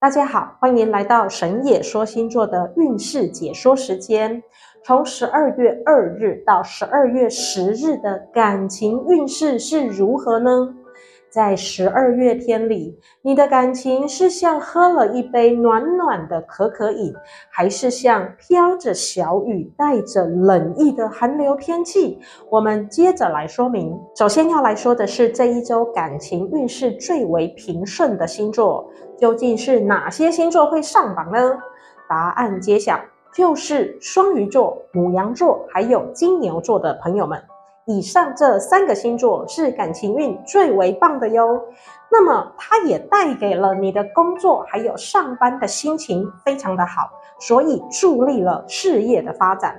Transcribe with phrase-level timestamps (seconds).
[0.00, 4.42] 大家好，欢迎来到神野说星座的运势解说时间。
[4.82, 10.74] 从十二月二日到十二月十日的感情运势是如何呢？
[11.30, 17.14] 在十二月天里，你的感情是像喝了一杯暖暖的可可饮，
[17.48, 22.18] 还是像飘着小雨、带着冷意的寒流天气？
[22.50, 23.96] 我们接着来说明。
[24.16, 31.58] 首先要来说的是这一周感情运势最为平顺的星座，究竟是哪些星座会上榜呢？
[32.08, 32.98] 答案揭晓，
[33.32, 37.40] 就是双鱼座、牡羊座还有金牛座的朋友们。
[37.86, 41.60] 以上这三个星座是感情运最为棒的哟，
[42.10, 49.76] 那么它也带给了你的工作还有上班的心情非常的好，所以助力了事业的发展，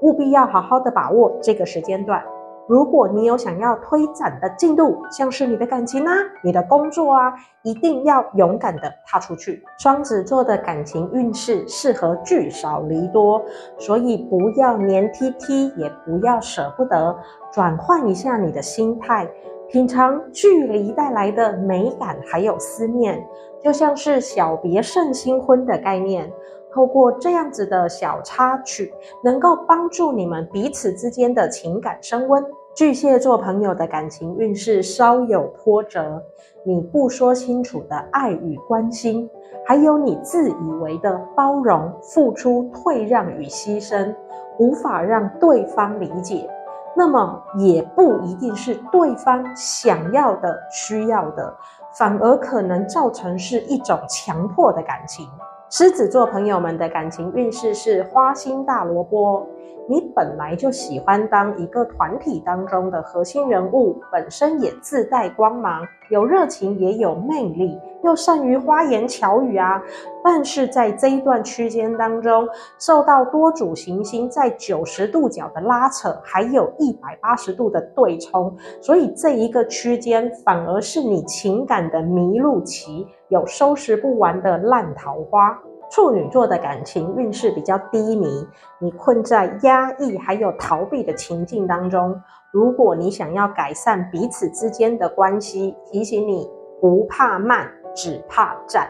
[0.00, 2.24] 务必要好好的把握这个时间段。
[2.70, 7.34] 如果你有想要推展的进度，像是你的感情啊、你的工作啊，
[7.64, 9.60] 一定要勇敢的踏出去。
[9.80, 13.42] 双子座的感情运势适合聚少离多，
[13.76, 17.18] 所以不要黏 T T，也不要舍不得，
[17.50, 19.28] 转换一下你的心态，
[19.68, 23.20] 品尝距离带来的美感，还有思念，
[23.60, 26.32] 就像是小别胜新婚的概念。
[26.72, 32.40] 透过这样子的小插曲，能够帮助你们彼此之间的情感升温。
[32.72, 36.22] 巨蟹座朋友的感情运势稍有波折，
[36.64, 39.28] 你不说清楚的爱与关心，
[39.66, 44.14] 还有你自以为的包容、付出、退让与牺牲，
[44.58, 46.48] 无法让对方理解，
[46.96, 51.54] 那么也不一定是对方想要的、需要的，
[51.98, 55.28] 反而可能造成是一种强迫的感情。
[55.72, 59.46] 狮子座朋友们的感情运势是花心大萝卜。
[59.88, 69.82] 你本来就喜欢当一个团体当中的核心人物，本身也自带光芒，有热情也有魅力，又善于花言巧语啊。
[70.22, 83.06] 但是在这一段区间当中，受到多组行星在九十度角的拉扯，还有一百八十度的对冲，所以这一个区间反而是你情感的迷路期。
[83.28, 85.56] 有收拾不完的烂桃花，
[85.90, 88.46] 处女座的感情运势比较低迷，
[88.78, 92.20] 你困在压抑还有逃避的情境当中。
[92.52, 96.48] 如果你想要改善彼此之间的关系，提醒你
[96.80, 98.88] 不怕慢，只怕站。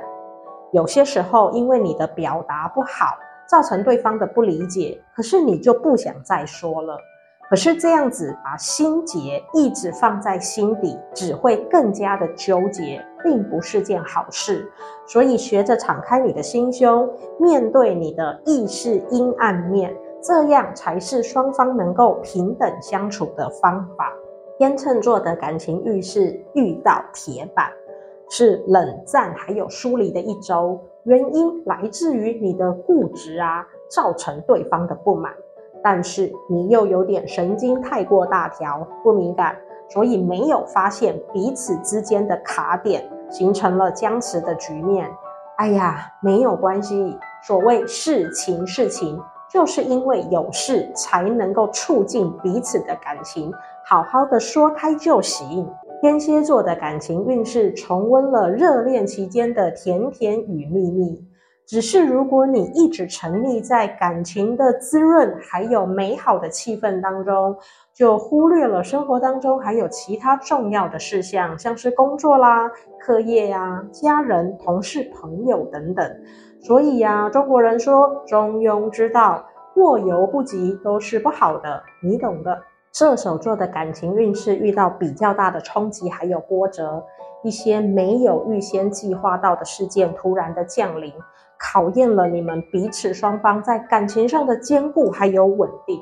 [0.73, 3.17] 有些时候，因为你的表达不好，
[3.49, 6.99] 造成对方的不理解，可是你就不想再说了。
[7.51, 14.71] 可是这样子把心结一直放在心底，只会更加的纠结，并不是件好事。
[15.05, 24.13] 所以学着敞开你的心胸，面对你的意识阴暗面，这样才是双方能够平等相处的方法。
[24.57, 27.69] 天秤座的感情运势遇到铁板，
[28.29, 35.35] 是冷战还有疏离的一周，原因来自于你的固执啊，造成对方的不满。
[35.83, 39.57] 但是你又有点神经太过大条，不敏感，
[39.89, 45.11] 所以没有发现彼此之间的卡点，形成了僵持的局面。
[45.57, 49.21] 哎呀，没有关系，所谓是情是情，
[49.51, 53.53] 就是因为有事才能够促进彼此的感情，
[53.85, 55.69] 好好的说开就行。
[56.03, 61.27] 天蝎座的感情运势重温了热恋期间的甜甜与蜜蜜。
[61.71, 67.57] 只是如果你一直沉溺在感情的滋润还有美好的气氛当中，
[67.95, 76.05] 就忽略了生活当中还有其他重要的事项，像是工作啦、课业呀、家人、同事、朋友等等。
[76.61, 82.61] 所以呀，中国人说中庸之道，过犹不及都是不好的，你懂的。
[82.93, 87.01] 射手座的感情运势遇到比较大的冲击还有波折，
[87.45, 91.13] 一些没有预先计划到的事件突然的降临。
[91.61, 96.01] 考验了你们彼此双方在感情上的坚固还有稳定。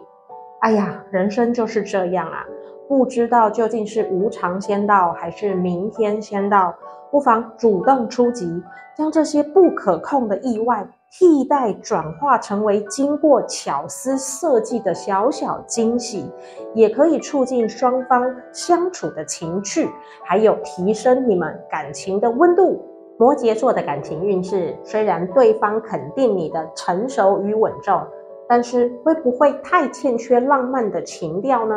[0.60, 2.46] 哎呀，人生就是这样啊，
[2.88, 6.74] 不知道究竟是无常先到还是明天先到，
[7.10, 8.62] 不妨主动出击，
[8.96, 16.30] 将这些不可控的意外替代转化成为经过巧思设计的小小惊喜，
[16.74, 19.88] 也可以促进双方相处的情趣，
[20.24, 22.80] 还有提升你们感情的温度。
[23.18, 28.00] 摩羯座的感情运势，虽然对方肯定你的成熟与稳重，
[28.48, 31.74] 但是会不会太欠缺浪漫的情调呢？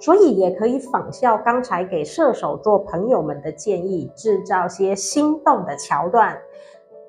[0.00, 6.36] 所以也可以仿效刚才给射手座朋友们的建议，制造些心动的桥段，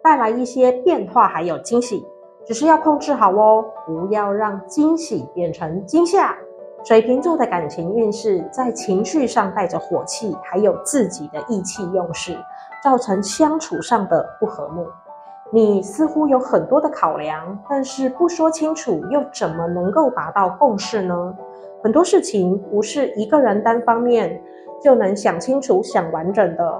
[0.03, 2.05] 带来一些变化还有惊喜。
[2.45, 6.37] 只是要控制好哦，不要让惊喜变成惊吓。
[6.85, 12.37] 水瓶座的感情运势在情绪上带着火气，还有自己的意气用事。
[12.83, 14.85] 造成相处上的不和睦，
[15.51, 21.35] 你似乎有很多的考量，但是不说清楚，又怎么能够达到共识呢？
[21.81, 24.39] 很多事情不是一个人单方面
[24.79, 26.79] 就能想清楚、想完整的，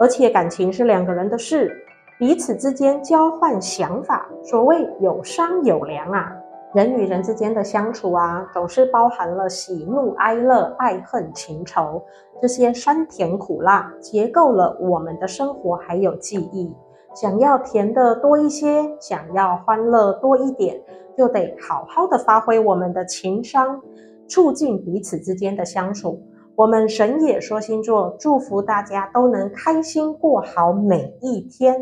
[0.00, 1.70] 而且感情是两个人的事，
[2.18, 6.34] 彼此之间交换想法，所谓有商有量啊。
[6.74, 12.02] 人与人之间的相处啊，总是包含了喜怒哀乐、爱恨情仇
[12.42, 16.74] 这些酸甜苦辣，结构了我们的生活还有记忆。
[17.14, 20.82] 想要甜的多一些，想要欢乐多一点，
[21.16, 23.80] 就得好好的发挥我们的情商，
[24.26, 26.20] 促进彼此之间的相处。
[26.56, 31.80] 我们神野说星座祝福大家都能开心过好每一天。